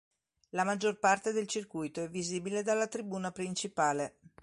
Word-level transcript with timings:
La 0.49 0.63
maggior 0.63 0.97
parte 0.97 1.31
del 1.31 1.45
circuito 1.47 2.01
è 2.03 2.09
visibile 2.09 2.63
dalla 2.63 2.87
tribuna 2.87 3.29
principale. 3.31 4.17